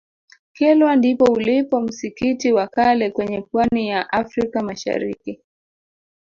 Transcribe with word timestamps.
kilwa 0.53 0.95
ndipo 0.95 1.25
ulipo 1.25 1.81
msikiti 1.81 2.51
wa 2.53 2.67
kale 2.67 3.11
kwenye 3.11 3.41
pwani 3.41 3.89
ya 3.89 4.11
africa 4.13 4.55
mashariki 4.63 5.41